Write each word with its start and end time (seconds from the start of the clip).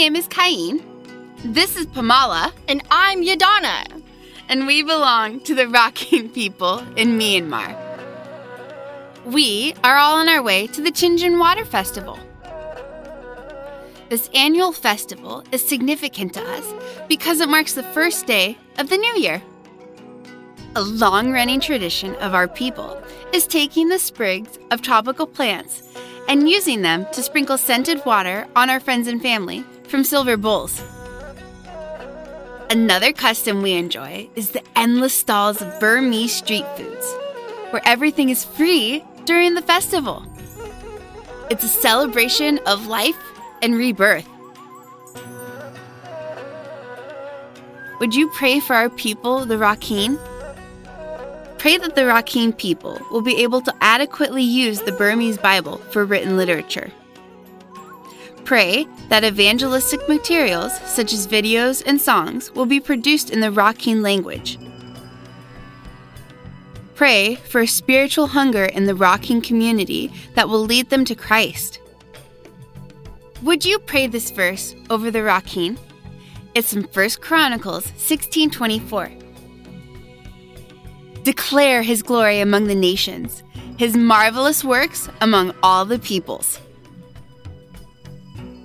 name 0.00 0.16
is 0.16 0.28
Cain. 0.28 0.82
This 1.44 1.76
is 1.76 1.84
Pamala. 1.84 2.54
And 2.68 2.82
I'm 2.90 3.22
Yadana. 3.22 4.02
And 4.48 4.66
we 4.66 4.82
belong 4.82 5.40
to 5.40 5.54
the 5.54 5.64
Rakhine 5.64 6.32
people 6.32 6.78
in 6.96 7.18
Myanmar. 7.18 7.76
We 9.26 9.74
are 9.84 9.98
all 9.98 10.14
on 10.14 10.26
our 10.26 10.42
way 10.42 10.68
to 10.68 10.80
the 10.80 10.90
Thingyan 10.90 11.38
Water 11.38 11.66
Festival. 11.66 12.18
This 14.08 14.30
annual 14.32 14.72
festival 14.72 15.44
is 15.52 15.68
significant 15.68 16.32
to 16.32 16.42
us 16.44 16.64
because 17.06 17.42
it 17.42 17.50
marks 17.50 17.74
the 17.74 17.82
first 17.82 18.26
day 18.26 18.56
of 18.78 18.88
the 18.88 18.96
new 18.96 19.18
year. 19.18 19.42
A 20.76 20.80
long 20.80 21.30
running 21.30 21.60
tradition 21.60 22.14
of 22.14 22.32
our 22.32 22.48
people 22.48 22.98
is 23.34 23.46
taking 23.46 23.90
the 23.90 23.98
sprigs 23.98 24.58
of 24.70 24.80
tropical 24.80 25.26
plants 25.26 25.82
and 26.26 26.48
using 26.48 26.80
them 26.80 27.04
to 27.12 27.22
sprinkle 27.22 27.58
scented 27.58 28.02
water 28.06 28.46
on 28.56 28.70
our 28.70 28.80
friends 28.80 29.06
and 29.06 29.20
family 29.20 29.62
from 29.90 30.04
silver 30.04 30.36
bowls. 30.36 30.80
Another 32.70 33.12
custom 33.12 33.60
we 33.60 33.72
enjoy 33.72 34.30
is 34.36 34.50
the 34.50 34.62
endless 34.76 35.12
stalls 35.12 35.60
of 35.60 35.80
Burmese 35.80 36.32
street 36.32 36.64
foods, 36.76 37.12
where 37.70 37.82
everything 37.84 38.28
is 38.28 38.44
free 38.44 39.04
during 39.24 39.54
the 39.54 39.62
festival. 39.62 40.24
It's 41.50 41.64
a 41.64 41.68
celebration 41.68 42.60
of 42.66 42.86
life 42.86 43.18
and 43.60 43.74
rebirth. 43.74 44.28
Would 47.98 48.14
you 48.14 48.30
pray 48.30 48.60
for 48.60 48.74
our 48.76 48.88
people, 48.88 49.44
the 49.44 49.56
Rakhine? 49.56 50.16
Pray 51.58 51.76
that 51.76 51.96
the 51.96 52.02
Rakhine 52.02 52.56
people 52.56 52.98
will 53.10 53.20
be 53.20 53.42
able 53.42 53.60
to 53.62 53.74
adequately 53.80 54.44
use 54.44 54.80
the 54.80 54.92
Burmese 54.92 55.36
Bible 55.36 55.78
for 55.90 56.04
written 56.04 56.36
literature. 56.36 56.92
Pray 58.44 58.86
that 59.08 59.24
evangelistic 59.24 60.08
materials, 60.08 60.72
such 60.80 61.12
as 61.12 61.26
videos 61.26 61.82
and 61.86 62.00
songs, 62.00 62.50
will 62.52 62.66
be 62.66 62.80
produced 62.80 63.30
in 63.30 63.40
the 63.40 63.50
Rakhine 63.50 64.02
language. 64.02 64.58
Pray 66.94 67.36
for 67.36 67.62
a 67.62 67.66
spiritual 67.66 68.26
hunger 68.26 68.64
in 68.64 68.84
the 68.84 68.92
Rakhine 68.92 69.42
community 69.42 70.12
that 70.34 70.48
will 70.48 70.62
lead 70.62 70.90
them 70.90 71.04
to 71.06 71.14
Christ. 71.14 71.80
Would 73.42 73.64
you 73.64 73.78
pray 73.78 74.06
this 74.06 74.30
verse 74.30 74.74
over 74.90 75.10
the 75.10 75.20
Rakhine? 75.20 75.78
It's 76.54 76.74
from 76.74 76.82
1 76.82 77.10
Chronicles 77.20 77.86
1624. 77.86 79.10
Declare 81.22 81.82
his 81.82 82.02
glory 82.02 82.40
among 82.40 82.66
the 82.66 82.74
nations, 82.74 83.42
his 83.78 83.96
marvelous 83.96 84.62
works 84.62 85.08
among 85.20 85.54
all 85.62 85.84
the 85.84 85.98
peoples. 85.98 86.58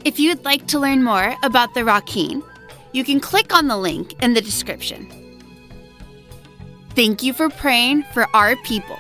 If 0.06 0.20
you 0.20 0.30
would 0.30 0.46
like 0.46 0.68
to 0.68 0.80
learn 0.80 1.04
more 1.04 1.36
about 1.42 1.74
the 1.74 1.80
Rakhine, 1.80 2.44
you 2.92 3.04
can 3.04 3.20
click 3.20 3.56
on 3.56 3.68
the 3.68 3.76
link 3.76 4.14
in 4.22 4.36
the 4.36 4.42
description. 4.42 5.10
Thank 6.92 7.24
you 7.24 7.34
for 7.34 7.50
praying 7.50 8.04
for 8.14 8.28
our 8.36 8.56
people. 8.58 8.98